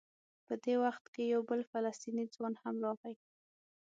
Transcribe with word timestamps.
په 0.45 0.53
دې 0.63 0.75
وخت 0.83 1.03
کې 1.13 1.23
یو 1.33 1.41
بل 1.49 1.61
فلسطینی 1.71 2.25
ځوان 2.35 2.53
هم 2.63 2.75
راغی. 2.85 3.15